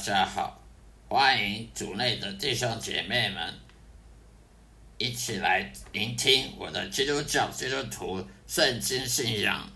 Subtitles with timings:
[0.00, 0.58] 大家好，
[1.10, 3.54] 欢迎组内的弟兄姐妹们
[4.96, 9.70] 一起来聆听我的基督教基督徒圣经信仰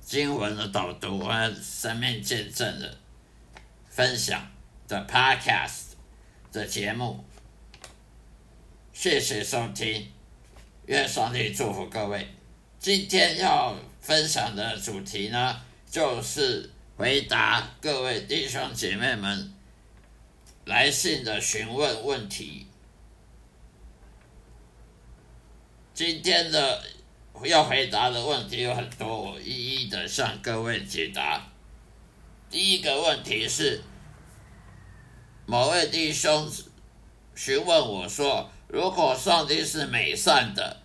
[0.00, 2.96] 经文的导读和生命见证的
[3.88, 4.48] 分享
[4.86, 5.94] 的 Podcast
[6.52, 7.24] 的节目。
[8.92, 10.12] 谢谢收听，
[10.86, 12.28] 愿上帝祝福各位。
[12.78, 19.52] 今天要分享的主题呢，就是回答各位弟兄姐妹们
[20.66, 22.66] 来信的询问问题。
[25.94, 26.84] 今天的
[27.44, 31.48] 要回答的问题有很多，我一一的向各位解答。
[32.50, 33.82] 第一个问题是，
[35.46, 36.50] 某位弟兄
[37.34, 40.82] 询问我说：“如果上帝是美善的？”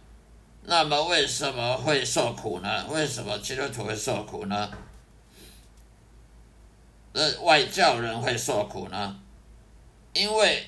[0.64, 2.88] 那么为什么会受苦呢？
[2.88, 4.72] 为什么基督徒会受苦呢？
[7.14, 9.20] 那外教人会受苦呢？
[10.14, 10.68] 因为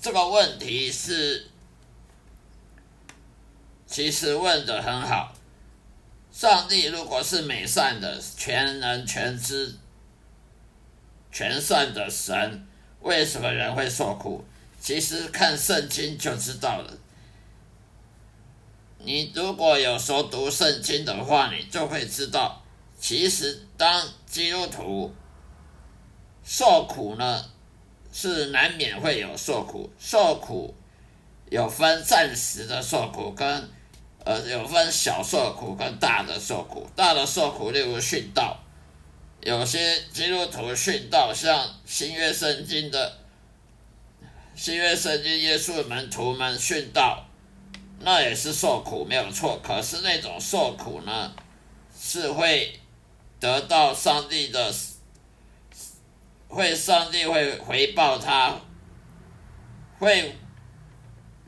[0.00, 1.46] 这个问题是，
[3.86, 5.34] 其实问的很好。
[6.32, 9.76] 上帝如果是美善的、全能全知、
[11.30, 12.66] 全善的神，
[13.00, 14.44] 为什么人会受苦？
[14.80, 16.98] 其实看圣经就知道了。
[18.98, 22.62] 你如果有时候读圣经的话，你就会知道，
[22.98, 25.14] 其实当基督徒
[26.44, 27.44] 受苦呢，
[28.12, 29.90] 是难免会有受苦。
[29.98, 30.74] 受苦
[31.50, 33.68] 有分暂时的受苦，跟
[34.24, 36.86] 呃有分小受苦跟大的受苦。
[36.94, 38.58] 大的受苦，例如殉道，
[39.40, 43.18] 有些基督徒殉道，像新约圣经的
[44.54, 47.24] 新约圣经耶稣门徒们殉道。
[48.00, 49.58] 那也是受苦，没有错。
[49.62, 51.32] 可是那种受苦呢，
[51.98, 52.78] 是会
[53.40, 54.70] 得到上帝的，
[56.48, 58.54] 会上帝会回报他，
[59.98, 60.36] 会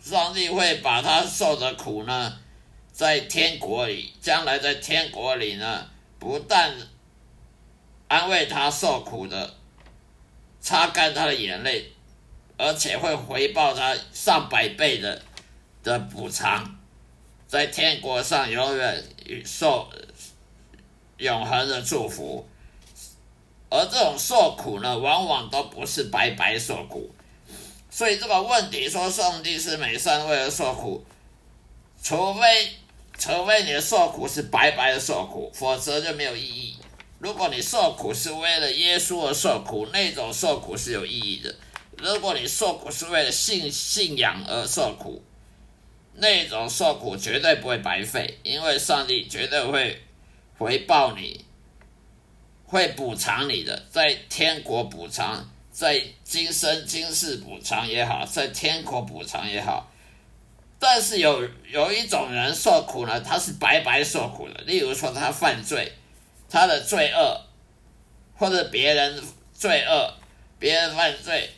[0.00, 2.38] 上帝会把他受的苦呢，
[2.92, 6.74] 在天国里，将来在天国里呢，不但
[8.08, 9.54] 安慰他受苦的，
[10.60, 11.92] 擦干他的眼泪，
[12.56, 15.22] 而且会回报他上百倍的。
[15.82, 16.76] 的补偿，
[17.46, 19.04] 在天国上永远
[19.44, 19.88] 受
[21.18, 22.44] 永恒的祝福，
[23.68, 27.10] 而这种受苦呢，往往都不是白白受苦。
[27.90, 31.04] 所以这个问题说，上帝是美善为了受苦，
[32.02, 32.70] 除非
[33.18, 36.76] 除非你的受苦是白白的受苦，否则就没有意义。
[37.18, 41.54] 如果你受苦是为了耶稣而受苦，那种受苦是有意义的。
[41.96, 45.22] 如果你受苦是为了信信仰而受苦，
[46.16, 50.02] 那种受苦绝对不会白费，因为上帝绝对会
[50.58, 51.42] 回报你，
[52.66, 59.90] 会补偿你的，在天国补偿，在今生今世补偿也好，在天国补偿也好。
[60.78, 64.60] 但是有有一种人受苦呢，他是白白受苦的。
[64.64, 65.92] 例如说，他犯罪，
[66.50, 67.40] 他的罪恶，
[68.36, 69.22] 或者别人
[69.54, 70.14] 罪恶，
[70.58, 71.50] 别人犯罪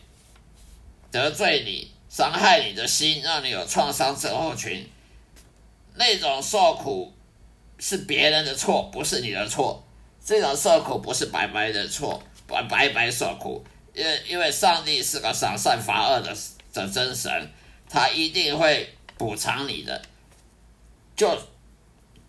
[1.10, 1.92] 得罪你。
[2.10, 4.88] 伤害你的心，让你有创伤症候群，
[5.96, 7.12] 那种受苦
[7.78, 9.86] 是别人的错，不是你的错。
[10.28, 16.36] 这种受苦不是白白的错，白白白受苦，因为因为上帝是个赏善罚恶的
[16.70, 17.50] 的真神，
[17.88, 20.02] 他一定会补偿你的。
[21.16, 21.34] 就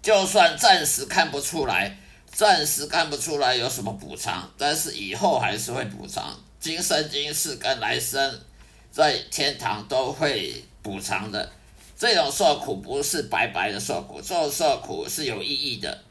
[0.02, 1.94] 就算暂时看不出来，
[2.32, 8.42] 暂时看不出来有什么补偿，但是以后还是会补偿，今生今世跟来生。
[8.90, 11.52] 在天堂都会补偿的，
[11.98, 16.02] 这种受苦不是白白的受苦，这种受苦是有意义的，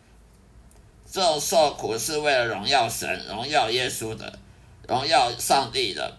[1.11, 4.39] 这种受苦是为了荣耀神、荣耀耶稣的、
[4.87, 6.17] 荣耀上帝的。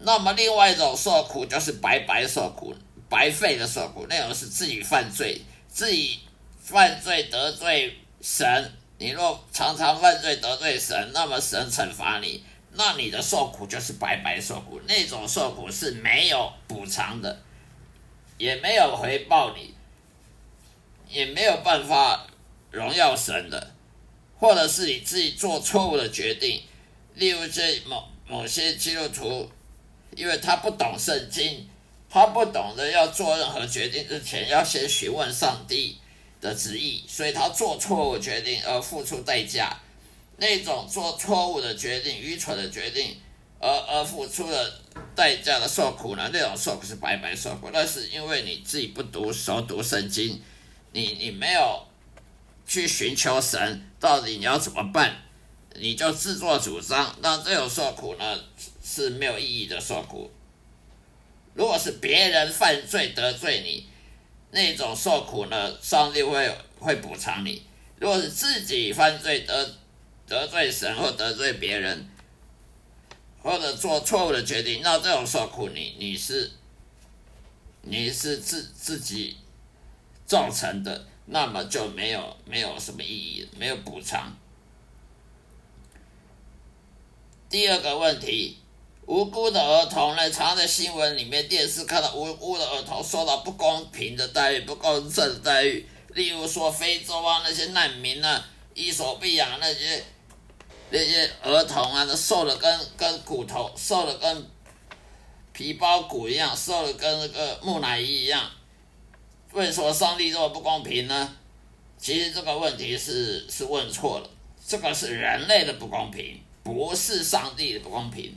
[0.00, 2.74] 那么另外一种受苦就是白白受苦、
[3.08, 6.20] 白费的受苦，那种是自己犯罪、自己
[6.60, 8.72] 犯罪得罪神。
[8.98, 12.44] 你若常常犯罪得罪神，那么神惩罚你。
[12.72, 17.40] 那你的受苦就是白白受苦，那种受苦是没有补偿的，
[18.36, 19.74] 也没有回报你，
[21.08, 22.24] 也没有办法
[22.70, 23.72] 荣耀神的，
[24.38, 26.62] 或者是你自己做错误的决定，
[27.14, 29.50] 例如这某某些基督徒，
[30.16, 31.68] 因为他不懂圣经，
[32.08, 35.98] 他不懂得要做任何决定之前要先询问上帝
[36.40, 39.80] 的旨意，所以他做错误决定而付出代价。
[40.40, 43.16] 那种做错误的决定、愚蠢的决定，
[43.58, 44.80] 而而付出了
[45.16, 46.30] 代价的受苦呢？
[46.32, 50.40] 那种受苦是白白受苦，那是因为你自己不读熟读圣经，
[50.92, 51.84] 你你没有
[52.68, 55.16] 去寻求神，到底你要怎么办？
[55.74, 58.38] 你就自作主张，那这种受苦呢
[58.84, 60.30] 是没有意义的受苦。
[61.54, 63.88] 如果是别人犯罪得罪你，
[64.50, 67.62] 那种受苦呢，上帝会会补偿你；
[67.98, 69.74] 如果是自己犯罪得
[70.26, 72.08] 得罪神或得罪别人，
[73.42, 76.50] 或者做错误的决定，那这种受苦你你是
[77.82, 79.36] 你是自自己
[80.26, 84.36] 造成的，那么就没有没有什么意义，没有补偿。
[87.48, 88.58] 第二个问题，
[89.06, 100.04] 无辜的儿童呢，常在新闻里面、电视看到无辜的儿童受到不公平的待遇、不公正的待遇，例如说非洲啊那些难民啊，伊索比亚那些。
[100.90, 104.50] 那些儿童啊，都瘦的跟跟骨头，瘦的跟
[105.52, 108.50] 皮包骨一样，瘦的跟那个木乃伊一样。
[109.52, 111.36] 为什么上帝这么不公平呢？
[111.98, 114.30] 其实这个问题是是问错了，
[114.64, 118.36] 这个是人类的不公平，不是上帝的不公平。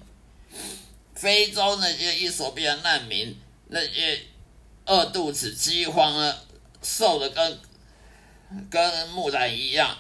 [1.13, 3.37] 非洲那些伊索比亚难民，
[3.67, 4.19] 那些
[4.85, 6.35] 饿肚子、饥荒啊，
[6.81, 7.59] 瘦的跟
[8.69, 9.95] 跟木乃伊一样。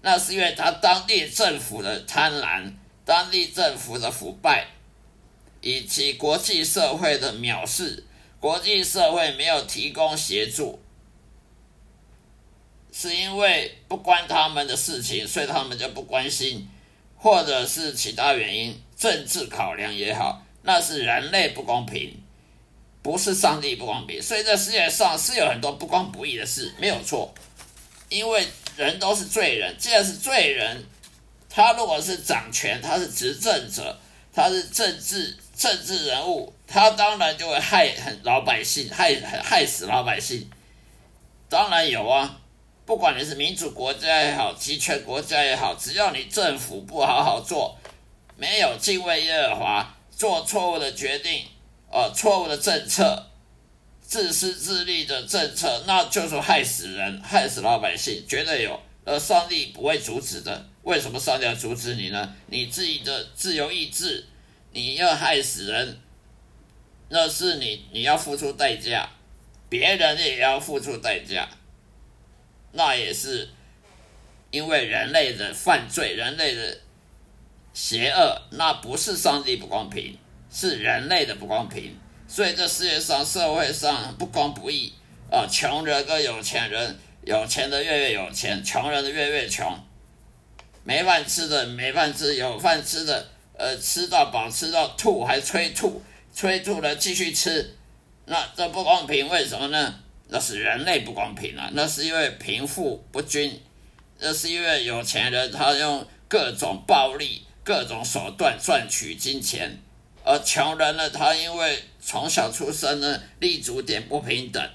[0.00, 2.72] 那是因为他当地政府的贪婪，
[3.04, 4.68] 当地政府的腐败，
[5.60, 8.04] 以及国际社会的藐视，
[8.40, 10.80] 国际社会没有提供协助，
[12.92, 16.68] 是因为不关他们的事情，所以他们就不关心，
[17.16, 22.20] 或者是其他原因，政治考量也好，那是人类不公平，
[23.02, 24.22] 不是上帝不公平。
[24.22, 27.34] 所以这世界上是有很多不公不义的事，没有错，
[28.08, 28.46] 因为。
[28.76, 30.84] 人都是罪人，既然是罪人，
[31.50, 33.98] 他如果是掌权，他是执政者，
[34.32, 40.48] 他是政治政治人物，他当然就会害很老百姓，害害死老百姓。
[41.48, 42.40] 当然有啊，
[42.86, 47.76] 不管你是民主国家也好，集权国家也好，只要你政府不好好做，
[48.36, 51.44] 没有敬畏耶和华，做错误的决定，
[51.90, 53.24] 呃，错误的政策。
[54.00, 58.80] 自私自利的政策，那就是害死人、害死老百姓，绝对有。
[59.04, 60.66] 而上帝不会阻止的。
[60.82, 62.34] 为什么上帝要阻止你呢？
[62.46, 64.26] 你自己的自由意志，
[64.72, 65.98] 你要害死人，
[67.08, 69.08] 那是你你要付出代价，
[69.68, 71.48] 别人也要付出代价。
[72.72, 73.48] 那也是
[74.50, 76.78] 因为人类的犯罪、人类的
[77.72, 80.16] 邪恶，那不是上帝不公平，
[80.50, 81.96] 是人类的不公平。
[82.28, 84.92] 所以这世界上社会上不公不义
[85.30, 89.78] 啊，穷人跟有钱人，有钱的越越有钱，穷人的越越穷，
[90.84, 96.00] 没饭吃的没饭吃，有饭吃的呃吃到饱吃到吐还催吐，
[96.32, 97.76] 催吐了继续吃，
[98.24, 99.94] 那这不公平为什么呢？
[100.28, 103.60] 那是人类不公平啊，那是因为贫富不均，
[104.18, 109.78] 那是因为有钱人他用各种暴力、各种手段赚取金钱。
[110.24, 114.70] 而穷人呢，他因为从小出生呢，立足点不平等，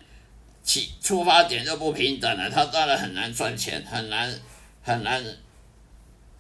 [0.64, 4.34] 起出发点就不平等了，他当然很难赚钱，很难
[4.82, 5.24] 很难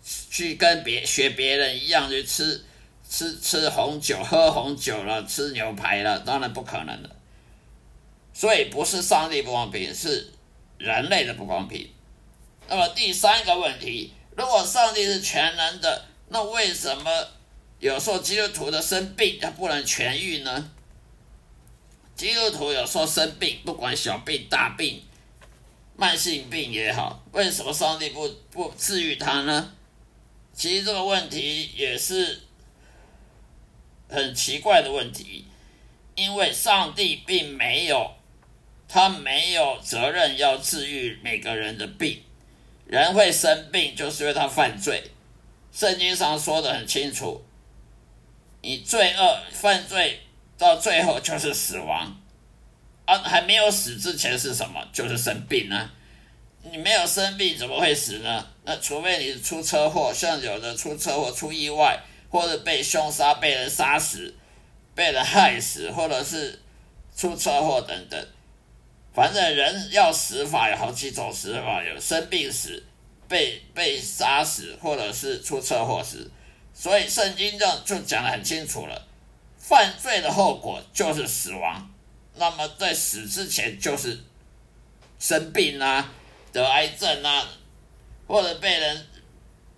[0.03, 2.63] 去跟别学别人一样去吃
[3.09, 7.09] 吃吃红酒、 喝红酒了，吃牛排了，当然不可能的。
[8.33, 10.31] 所以不是上帝不公平，是
[10.77, 11.89] 人类的不公平。
[12.67, 17.27] 那么第三个问题，如果上帝是全能的，那为什么？
[17.79, 20.71] 有时候基督徒的生病，他不能痊愈呢。
[22.15, 25.03] 基督徒有时候生病，不管小病大病，
[25.97, 29.73] 慢性病也好，为什么上帝不不治愈他呢？
[30.53, 32.41] 其实这个问题也是
[34.07, 35.45] 很奇怪的问题，
[36.15, 38.11] 因为上帝并没有，
[38.87, 42.21] 他没有责任要治愈每个人的病。
[42.85, 45.03] 人会生病，就是因为他犯罪。
[45.71, 47.43] 圣经上说的很清楚。
[48.61, 50.21] 你罪恶犯罪
[50.57, 52.15] 到最后就是死亡，
[53.05, 54.87] 啊，还没有死之前是什么？
[54.93, 55.91] 就是生病啊！
[56.63, 58.47] 你没有生病怎么会死呢？
[58.63, 64.33] 那除非你出车祸，像有的出车祸出意外，或者被凶杀、被人杀死、
[64.95, 66.59] 被人害死，或者是
[67.15, 68.27] 出车祸等等。
[69.13, 72.81] 反正人要死法有好几种死法，有生病死、
[73.27, 76.31] 被被杀死，或者是出车祸死。
[76.73, 79.07] 所以圣经就就讲得很清楚了，
[79.59, 81.89] 犯罪的后果就是死亡。
[82.35, 84.19] 那么在死之前就是
[85.19, 86.11] 生病啊，
[86.53, 87.49] 得癌症啊，
[88.25, 89.05] 或者被人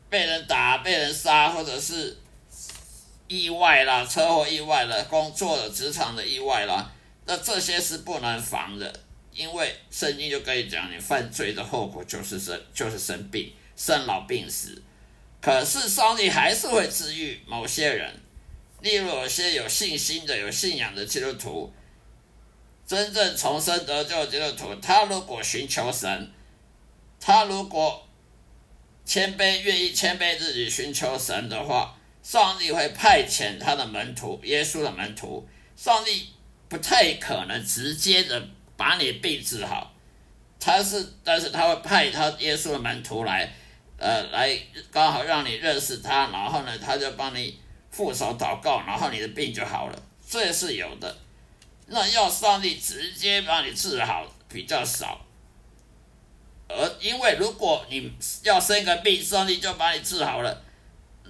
[0.09, 2.15] 被人打、被人杀，或者是
[3.27, 6.91] 意外啦、车祸意外了、工作的职场的意外啦，
[7.25, 8.93] 那这些是不能防的，
[9.31, 14.83] 因为圣经就可以讲，你犯罪的后果就是生就是生病、生老病死。
[15.41, 18.11] 可是上帝还是会治愈某些人，
[18.81, 21.71] 例如有些有信心的、有信仰的基督徒，
[22.85, 26.31] 真正重生得救的基督徒，他如果寻求神，
[27.19, 28.07] 他如果
[29.05, 36.29] 谦卑、愿意谦卑自己寻求神的话，上帝会派遣他的门徒，耶稣的门徒，上帝
[36.67, 39.93] 不太可能直接的把你病治好，
[40.59, 43.51] 他是，但是他会派他耶稣的门徒来。
[43.97, 44.59] 呃，来
[44.91, 47.57] 刚好让你认识他，然后呢，他就帮你
[47.89, 51.17] 副手祷告，然后你的病就好了，这是有的。
[51.87, 55.24] 那要上帝直接把你治好比较少，
[56.67, 58.11] 而因为如果你
[58.43, 60.61] 要生个病，上帝就把你治好了，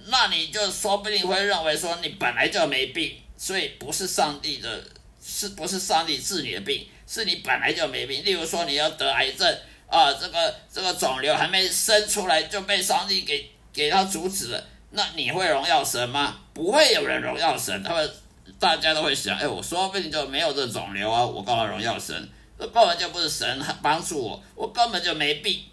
[0.06, 4.84] 那你就说不定会认为说你本来就没病，所以不是上帝的，
[5.22, 8.24] 是不是上帝治你的病，是你本来就没病。
[8.24, 9.58] 例如说你要得癌症。
[9.88, 16.36] 啊，这个这个肿瘤还没生出来就被上帝给给他阻止了，那你会荣耀神吗？
[16.52, 18.10] 不会有人荣耀神，他们
[18.58, 22.28] 大家都会想，哎，我说不定就没有这肿瘤啊，我干嘛荣耀神？
[22.58, 25.64] 这根本就不是神帮助我，我根本就没病，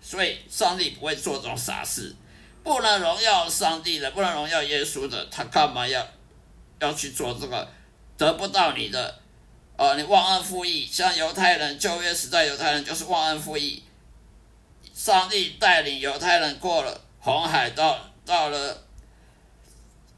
[0.00, 2.14] 所以上帝不会做这种傻事，
[2.62, 6.06] 不能荣耀上帝的，不能荣耀耶稣的，他干嘛要
[6.80, 7.68] 要去做这个
[8.16, 9.18] 得不到你的？
[9.76, 13.82] 啊，你忘恩负义，像犹太人旧约时代，犹太人就是忘恩负义。
[14.94, 18.84] 上帝带领犹太人过了红海，到到了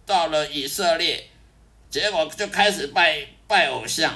[0.05, 1.31] 到了以色列，
[1.89, 4.13] 结果就开始拜拜偶像，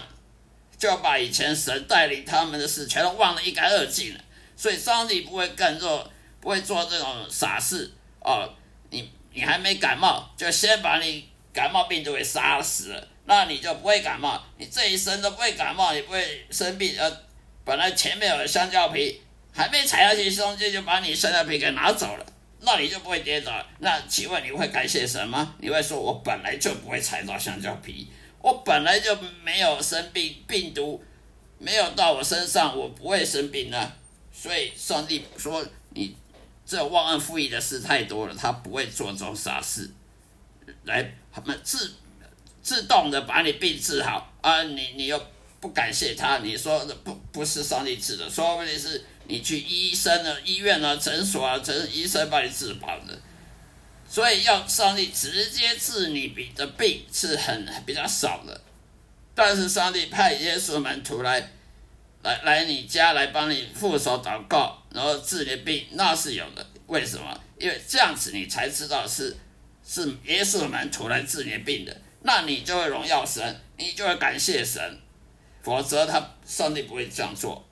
[0.79, 4.21] 就把以前神带领他们的事全都忘得一干二净了。
[4.57, 7.93] 所以上帝不会干做，不会做这种傻事。
[8.21, 8.49] 哦，
[8.91, 13.09] 你你还没感冒，就先把你感冒病毒给杀死了。
[13.25, 16.95] 那你就不会感冒，你这一生都不会感冒，也不会生病。
[16.99, 17.09] 呃，
[17.63, 19.21] 本来前面有香蕉皮，
[19.53, 22.27] 还没踩下去，中间就把你香蕉皮给拿走了，
[22.61, 23.53] 那你就不会跌倒。
[23.81, 25.55] 那请问你会感谢神吗？
[25.59, 31.02] 你会说我本来就不会踩到香蕉皮，我本来就没有生病，病毒
[31.59, 33.92] 没有到我身上，我不会生病呢。
[34.33, 36.16] 所以上帝说你
[36.64, 39.90] 这忘恩负义的事太多了，他不会做这种傻事
[40.85, 41.92] 来他们自。
[42.61, 44.62] 自动的把你病治好啊！
[44.64, 45.18] 你你又
[45.59, 53.18] 不感谢他，你说不不是上帝治的，说不定是你去医生的医院啊、诊所啊，诊医生把你治好了。
[54.09, 58.61] 所以要上帝直接治你比的病是很比较少的，
[59.35, 61.38] 但是上帝派耶稣门徒来
[62.23, 66.67] 来来你家来帮你副手祷告，然后治你的病，那是有的。
[66.87, 67.38] 为什么？
[67.59, 69.37] 因为这样子你才知道是
[69.87, 71.95] 是耶稣的门徒来治你的病的。
[72.23, 74.99] 那你就会荣耀神，你就会感谢神，
[75.62, 77.65] 否则他上帝不会这样做，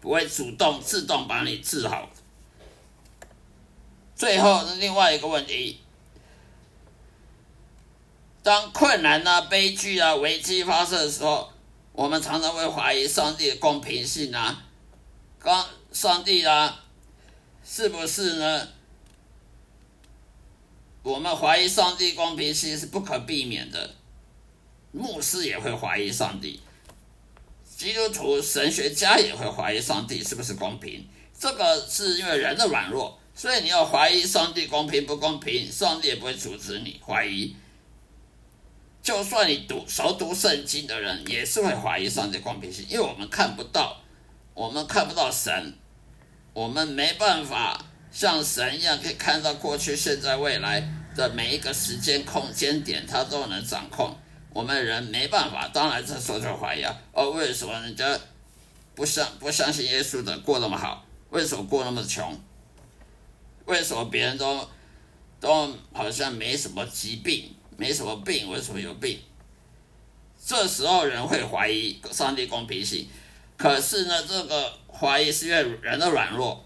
[0.00, 2.11] 不会主动自动把你治好。
[4.22, 5.80] 最后另外一个问题，
[8.40, 11.52] 当困难啊、悲剧啊、危机发生的时候，
[11.90, 14.62] 我们常常会怀疑上帝的公平性啊，
[15.40, 16.84] 刚上帝啊，
[17.64, 18.68] 是不是呢？
[21.02, 23.96] 我们怀疑上帝公平性是不可避免的，
[24.92, 26.60] 牧师也会怀疑上帝，
[27.76, 31.08] 基督徒神学家也会怀疑上帝是不是公平。
[31.36, 37.56] 这个是因为人的软弱，所以你要怀疑上帝公平不公平，上帝也不会阻止你怀疑。
[39.02, 44.00] 就算你读熟读圣经的人，也是会怀疑上帝公平性，因为我们看不到，
[44.54, 45.74] 我们看不到神，
[46.52, 47.86] 我们没办法。
[48.12, 50.86] 像神一样可以看到过去、现在、未来
[51.16, 54.14] 的每一个时间空间点，他都能掌控。
[54.52, 58.20] 我们人没办法，当然这时候就怀疑啊，哦，为什么人家
[58.94, 61.02] 不相不相信耶稣的过那么好？
[61.30, 62.38] 为什么过那么穷？
[63.72, 64.68] 为什么别人都
[65.40, 69.18] 都好像没什么疾病，没什么病，为什么有病？
[70.44, 73.08] 这时候人会怀疑上帝公平性，
[73.56, 76.62] 可是呢，这个怀疑是因为人的软弱。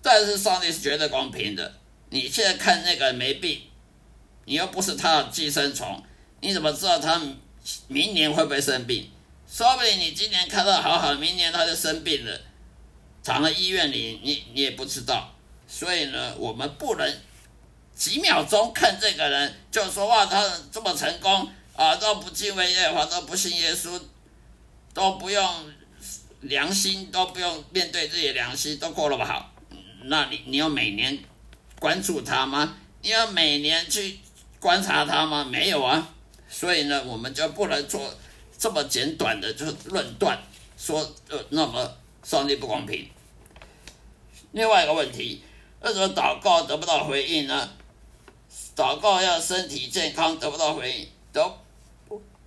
[0.00, 1.74] 但是上帝是绝对公平的。
[2.10, 3.62] 你现在看那个没病，
[4.44, 6.00] 你又不是他的寄生虫，
[6.42, 7.20] 你怎么知道他
[7.88, 9.10] 明年会不会生病？
[9.50, 12.40] 说不定你今年看到好好，明年他就生病了，
[13.24, 15.33] 躺在医院里，你你也不知道。
[15.66, 17.20] 所以呢，我们不能
[17.94, 24.00] 几秒钟看这个人就说哇，他这么成功啊，都不敬畏耶和华，都不信耶稣，
[24.92, 25.72] 都不用
[26.42, 29.52] 良心，都不用面对自己的良心，都过得不好。
[30.04, 31.18] 那你你要每年
[31.78, 32.76] 关注他吗？
[33.02, 34.18] 你要每年去
[34.60, 35.44] 观察他吗？
[35.44, 36.08] 没有啊，
[36.48, 38.14] 所以呢，我们就不能做
[38.58, 40.38] 这么简短的就论断，
[40.76, 43.08] 说呃那么上帝不公平。
[44.52, 45.42] 另外一个问题，
[45.84, 47.70] 为什么祷告得不到回应呢？
[48.74, 51.58] 祷告要身体健康得不到回应，得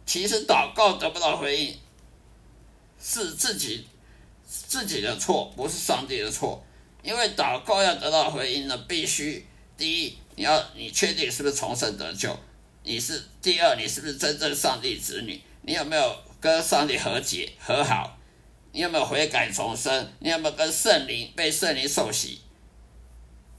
[0.07, 1.77] 其实祷告得不到回应
[2.99, 3.85] 是自己
[4.47, 6.63] 自己的错，不是上帝的错。
[7.03, 9.45] 因为祷告要得到回应呢，必须
[9.77, 12.35] 第一你要你确定是不是重生得救，
[12.81, 18.17] 你是第二你是不是真正上帝子女，你有没有跟上帝和解和好，
[18.71, 22.41] 你有没有悔改重生，你有没有跟圣灵被圣灵受洗，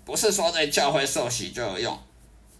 [0.08, 2.02] 不是说在教会受洗就有用。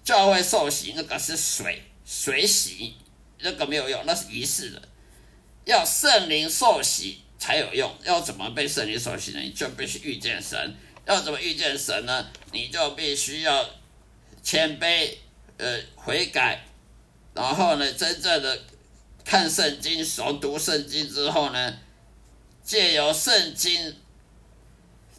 [0.04, 2.94] 教会受洗那个是水水洗，
[3.38, 4.82] 那个没有用，那是仪式的。
[5.64, 7.90] 要圣灵受洗才有用。
[8.04, 9.40] 要怎么被圣灵受洗呢？
[9.40, 10.76] 你就必须遇见神。
[11.06, 12.26] 要怎么遇见神呢？
[12.52, 13.66] 你就必须要
[14.42, 15.16] 谦卑，
[15.56, 16.62] 呃，悔改，
[17.32, 18.60] 然后呢，真正的
[19.24, 21.78] 看圣经、熟读圣经之后呢，
[22.62, 23.96] 借由圣经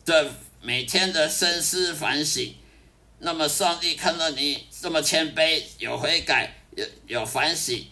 [0.06, 2.56] 的每天的深思反省。
[3.22, 7.86] 那么上帝看到你这么谦卑，有悔改，有有反省，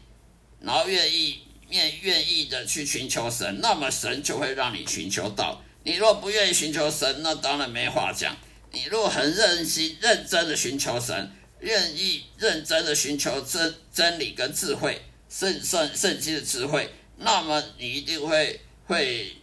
[0.62, 5.62] 然后愿意愿愿意的去寻求神，那么神就会让你寻求到。
[5.84, 8.38] 你若不愿意寻求神，那当然没话讲。
[8.72, 19.36] 你若很认心、认真的寻求神，愿意认真的寻求真真理跟智慧，圣圣圣经的智慧，那么你一定会会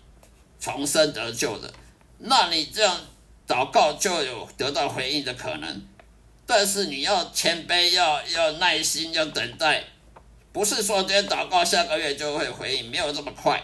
[0.59, 1.71] 重生得救的。
[2.21, 2.99] 那你这样。
[3.47, 5.87] 祷告就有得到回应的可能，
[6.47, 9.85] 但是你要谦卑，要要耐心，要等待，
[10.53, 13.63] 不是说今天祷告下个月就会回应，没有这么快。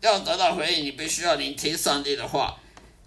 [0.00, 2.58] 要得到回应，你必须要聆听上帝的话，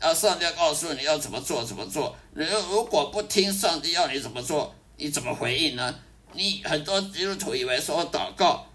[0.01, 2.15] 要上帝告诉你要怎么做怎么做。
[2.34, 5.93] 你如果不听上帝要你怎么做，你怎么回应呢？
[6.34, 8.65] 你很多基督徒以为说祷告，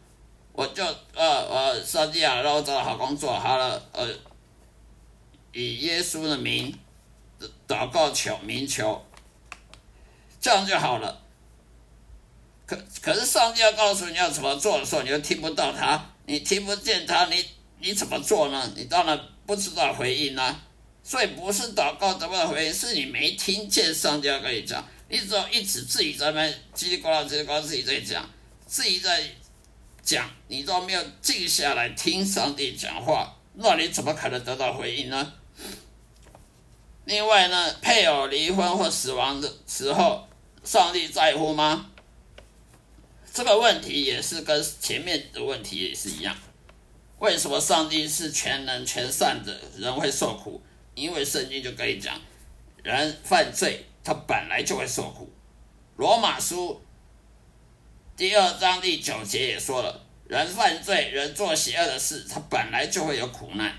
[0.53, 4.07] 我就呃呃，上帝啊，让我找到好工作，好了，呃，
[5.53, 6.79] 以耶稣的名。
[7.67, 9.05] 祷告求明求，
[10.41, 11.23] 这样就好了。
[12.67, 17.45] 可可是上帝要告诉你要怎么做的时候，你又听不到他，你听不见他，你
[17.79, 18.73] 你怎么做呢？
[18.77, 20.63] 你当然不知道回应啊。
[21.03, 24.87] 所以不是祷告得不到回应，是你没听见上帝要跟你讲。
[25.09, 26.43] 你只要一直自己在那
[26.75, 28.29] 叽里呱啦叽里呱啦自己在讲，
[28.67, 29.25] 自己在
[30.05, 35.33] 讲，你都没有静下来听上帝讲话，那你怎么可能得到回应呢？
[37.11, 40.29] 另外呢，配偶离婚或死亡的时候，
[40.63, 41.91] 上帝在乎吗？
[43.35, 46.37] 这个问题也是跟前面的问题也是一样。
[47.19, 50.63] 为什么上帝是全能全善的，人会受苦？
[50.95, 52.17] 因为圣经就跟你讲，
[52.85, 55.29] 人犯罪他本来就会受苦。
[55.97, 56.81] 罗马书
[58.17, 63.77] 第二章第九节也说了，人犯罪，人做邪恶的事，他本来就会有苦难。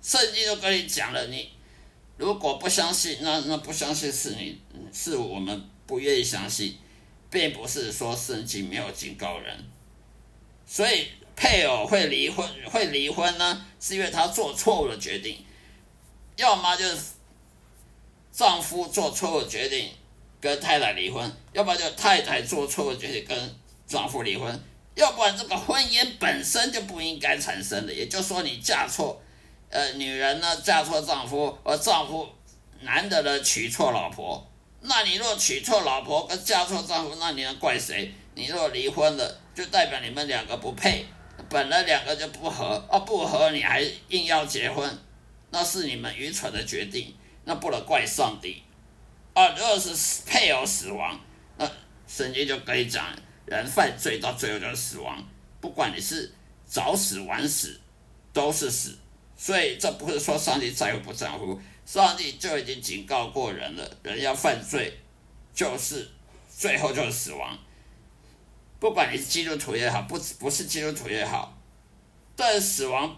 [0.00, 1.57] 圣经就跟你讲了，你。
[2.18, 4.60] 如果不相信，那那不相信是你，
[4.92, 6.76] 是我们不愿意相信，
[7.30, 9.56] 并不是说圣经没有警告人。
[10.66, 15.38] 所以配偶会离婚，会离婚呢，是因为他做错误的决定，
[16.36, 16.98] 要么就是
[18.32, 19.88] 丈夫做错误决定
[20.40, 24.60] 跟太太离婚，要不然就太太做错误决定跟丈夫离婚，
[24.96, 27.94] 要不然这个婚姻本身就不应该产生的。
[27.94, 29.22] 也就是说，你嫁错。
[29.70, 32.28] 呃，女人呢嫁错丈夫，而丈夫
[32.80, 34.46] 男的呢娶错老婆。
[34.80, 38.12] 那你若娶错老婆跟嫁错丈夫，那你能怪谁？
[38.34, 41.04] 你若离婚了，就代表你们两个不配，
[41.50, 44.88] 本来两个就不合，啊不合你还硬要结婚，
[45.50, 48.62] 那是你们愚蠢的决定，那不能怪上帝。
[49.34, 51.18] 啊，如果是配偶死亡，
[51.56, 51.68] 那
[52.06, 53.04] 圣经就可以讲，
[53.44, 55.22] 人犯罪到最后就是死亡，
[55.60, 56.32] 不管你是
[56.64, 57.80] 早死晚死，
[58.32, 58.96] 都是死。
[59.40, 64.98] 所以这不是说上帝在乎不在乎，上帝就已经警告过人了，人要犯罪，
[65.54, 66.10] 就是
[66.50, 67.56] 最后就是死亡。
[68.80, 71.56] 不管你是基督徒也好，不不是基督徒也好，
[72.34, 73.16] 但死亡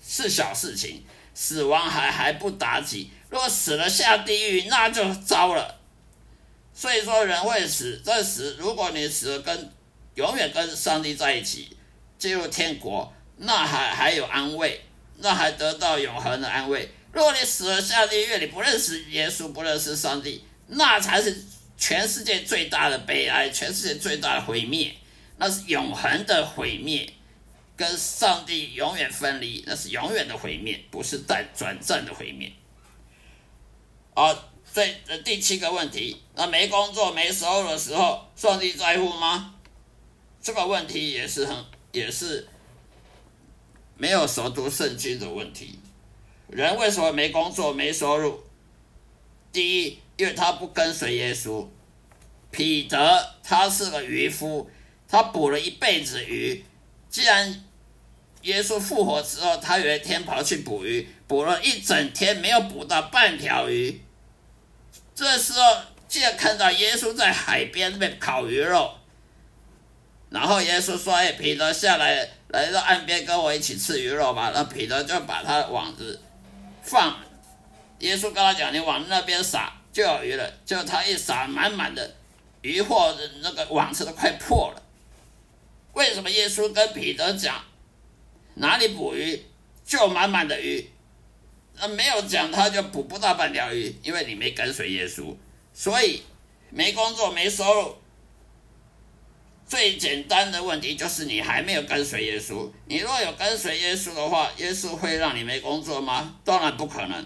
[0.00, 1.04] 是小事情，
[1.34, 5.80] 死亡还还不打紧，如果死了下地狱，那就糟了。
[6.72, 9.72] 所以说人会死，这死如果你死了跟
[10.14, 11.76] 永远跟上帝在一起，
[12.16, 13.12] 进入天国。
[13.42, 14.80] 那还还有安慰，
[15.16, 16.88] 那还得到永恒的安慰。
[17.10, 21.42] 如果你死了下地狱，你不认识耶稣，不认识上帝，那才是
[21.78, 24.94] 全世界最大的悲哀，全世界最大的毁灭。
[25.38, 27.10] 那是永恒的毁灭，
[27.74, 32.52] 跟上帝永远分离，那是永远的毁灭，不是在转战的毁灭。
[34.14, 34.86] 好，这
[35.24, 39.54] 第七个问题，那没工作、没收入的时候，上帝在乎吗？
[40.42, 41.56] 这个问题也是很，
[41.92, 42.46] 也是。
[44.00, 45.78] 没有熟读圣经的问题，
[46.48, 48.42] 人为什么没工作、没收入？
[49.52, 51.68] 第一，因为他不跟随耶稣。
[52.50, 54.70] 彼得他是个渔夫，
[55.06, 56.64] 他捕了一辈子鱼。
[57.10, 57.62] 既然
[58.40, 64.00] 耶稣复活之后，他有一天跑去捕鱼，捕了一整天没有捕到半条鱼。
[65.14, 65.76] 这时候，
[66.08, 68.94] 竟然看到耶稣在海边那边烤鱼肉，
[70.30, 76.20] 然后耶稣说：“哎，彼得下来，来到岸边跟我一起吃鱼肉吧。”那彼得就把他的网子
[76.82, 77.16] 放，
[77.98, 82.16] 耶稣跟他讲：“你往那边撒就有鱼了。”就他一撒，满满的。
[82.62, 84.82] 鱼货的那个网子都快破了，
[85.94, 87.64] 为什么耶稣跟彼得讲
[88.56, 89.42] 哪里捕鱼
[89.86, 90.90] 就满满的鱼，
[91.76, 95.34] 那没有讲他就捕不到半条鱼，因为你没跟随耶稣，
[95.72, 96.22] 所以
[96.68, 97.96] 没工作没收入。
[99.70, 102.68] 最简单的问题就是你还没有跟随耶稣。
[102.86, 106.34] 你若有跟随耶稣的话，耶稣会让你没工作吗？
[106.44, 107.24] 当然不可能。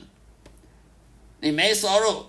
[1.41, 2.27] 你没收入。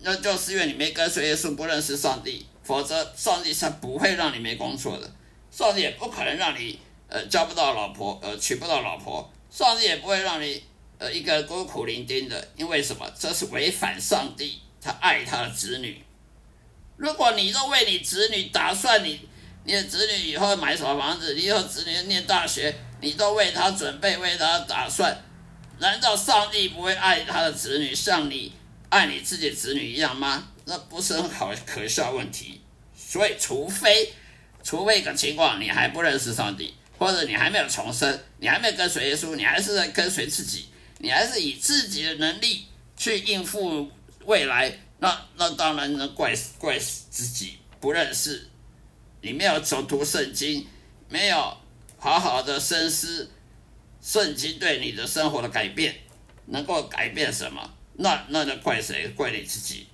[0.00, 5.12] 那就是因为你没跟随耶稣，不认识上帝，否则上帝是不会让你没工作的，
[5.50, 10.62] 上帝也不可能让你呃交不到老婆，呃娶不到老婆，上帝也不会让你
[10.98, 13.10] 呃一个孤苦伶仃的，因为什么？
[13.18, 16.00] 这是违反上帝，他爱他的子女。
[16.96, 19.20] 如果你都为你子女打算，你
[19.64, 25.16] 你的子女以后买什么房子，你以后子女念大学，你都为他准备，为他打算，
[25.78, 28.52] 难道上帝不会爱他的子女，像你？
[28.88, 30.48] 爱你自己子女一样吗？
[30.64, 32.62] 那不是很好可笑问题。
[32.96, 34.12] 所以，除非，
[34.62, 40.68] 除非一个情况，你还不认识上帝，或者你还没有重生，你还没有跟随耶稣，你还是在跟随自己，
[40.98, 42.64] 你还是以自己的能力
[42.96, 43.90] 去应付
[44.24, 48.48] 未来，那那当然能怪怪自己不认识，
[49.20, 50.66] 你没有走读圣经，
[51.08, 51.56] 没有
[51.98, 53.30] 好好的深思
[54.00, 55.94] 圣经对你的生活的改变，
[56.46, 57.74] 能够改变什么？
[57.94, 59.08] 那那就怪谁？
[59.16, 59.88] 怪你自己。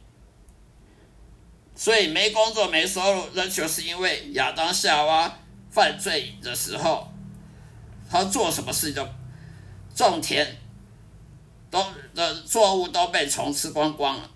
[1.75, 5.39] 所以没工作、没收入，那就是因为亚当夏娃
[5.71, 7.09] 犯罪的时候，
[8.09, 9.05] 他做什么事就
[9.95, 10.47] 种田，
[11.71, 11.85] 都
[12.15, 14.31] 的作物都被虫吃光光了，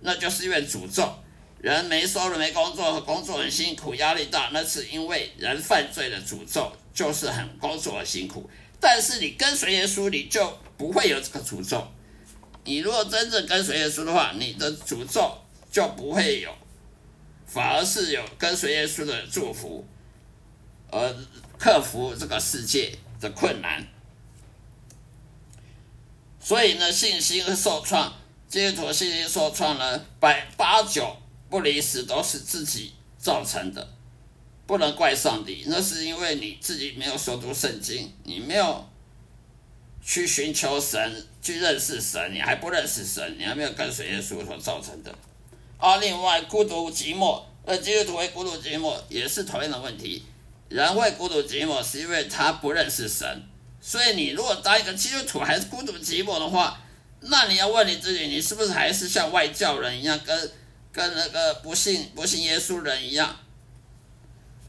[0.00, 1.12] 那就是因为诅咒。
[1.60, 8.48] 人没收入、没工作，工作很辛苦、压力大，那是因为人犯罪的诅咒，就是很工作很辛苦。
[8.78, 11.86] 但是你跟随耶稣，你就不会有这个诅咒。
[12.64, 15.36] 你如果真正跟随耶稣的话，你的诅咒
[15.72, 16.54] 就不会有，
[17.46, 19.84] 反而是有跟随耶稣的祝福，
[20.90, 21.16] 而
[21.58, 23.86] 克服这个世界的困难。
[26.38, 28.12] 所以呢，信心受创，
[28.46, 31.16] 基督徒信心受创呢，百八九
[31.48, 33.88] 不离死都是自己造成的，
[34.66, 38.88] 不能怪上帝，那是因为你自己没有熟读圣经，你没有。
[40.08, 45.12] 去寻求神，去认识神，你还不认识神，你还没有跟随耶稣所造成的。
[45.78, 50.24] 啊，另外孤独寂寞，呃，基督徒会孤独寂寞也是同样的问题。
[50.68, 53.42] 人会孤独寂寞，是因为他不认识神。
[53.80, 56.80] 所以你如果当一个基督徒还是孤独寂寞的话，
[57.22, 60.52] 那你要问你自己，你是不是还是像外教人一样，跟
[60.96, 63.36] 跟那个不信不信耶稣人一样？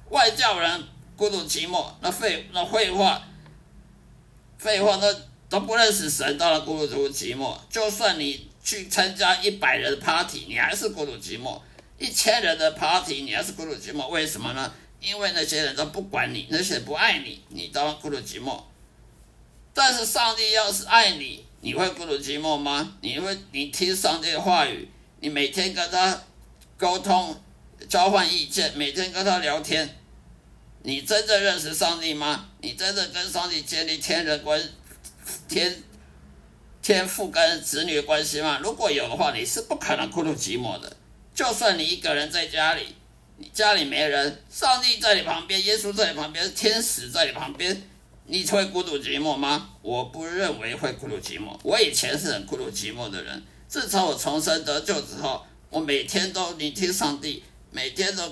[0.10, 0.84] 外教人
[1.16, 3.24] 孤独寂寞，那废那废话。
[4.58, 5.08] 废话，那
[5.48, 7.58] 都不认识神，当然孤独寂寞。
[7.70, 11.62] 就算你去参加一百人的 party，你还是孤独寂寞；
[11.98, 14.10] 一千人的 party，你还是孤独寂寞。
[14.10, 14.74] 为什么呢？
[15.00, 18.62] 因为那些人都不管你，那些人不爱你，你当然孤独寂寞。
[19.74, 22.98] 但是上帝要是爱你，你会孤独寂寞吗？
[23.00, 26.24] 你会，你听上帝的话语，你每天跟他
[26.78, 27.36] 沟通、
[27.90, 29.98] 交换意见，每天跟他聊天。
[30.84, 32.50] 你真正认识上帝吗？
[32.62, 34.62] 你真正跟上帝建立天人关、
[35.48, 35.84] 天
[36.82, 38.60] 天父跟子女关系吗？
[38.64, 40.96] 如果有的话，你是不可能孤独寂寞的。
[41.34, 42.96] 就算你一个人在家里，
[43.38, 47.84] 你家里没人，上帝在你旁边，耶稣在你旁边，天使在你旁边，
[48.28, 49.72] 你会孤独寂寞吗？
[49.82, 51.58] 我不认为会孤独寂寞。
[51.64, 58.24] 我以前是很孤独寂寞的人，自从我重生得救之后，我每天都聆听上帝，每天都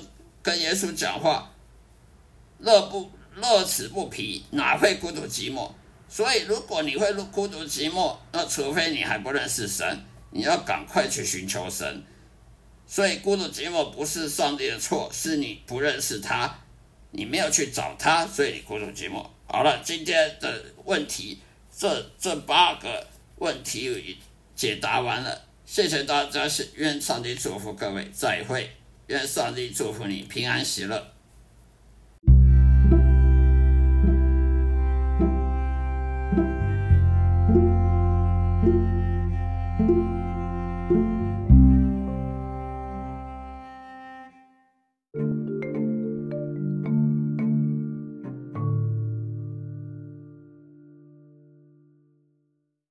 [0.42, 1.52] 跟耶稣讲话。
[2.60, 5.70] 乐不乐此不疲，哪会孤独寂寞？
[6.08, 12.04] 所以，如果你会孤独寂寞，那除非你还不认识神，你要赶快去寻求神。
[12.88, 16.60] 所以，孤独寂寞不是上帝的错，是你不认识他，
[17.12, 19.26] 你没有去找他，所以你孤独寂寞。
[19.48, 21.40] 好了，今天的问题，
[21.78, 23.06] 这这八个
[23.40, 24.18] 问题
[24.56, 28.70] 解答完了，谢谢大家，是愿上帝祝福各位，再会，
[29.08, 31.15] 愿上帝祝福你平安喜乐。